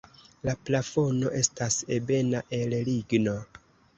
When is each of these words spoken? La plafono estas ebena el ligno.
La 0.47 0.53
plafono 0.69 1.33
estas 1.41 1.77
ebena 1.97 2.41
el 2.61 2.75
ligno. 2.89 3.37